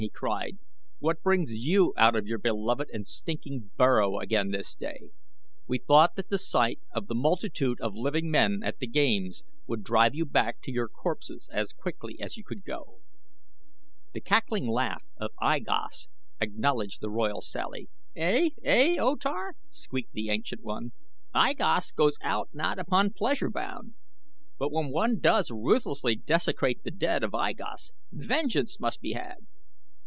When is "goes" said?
21.91-22.17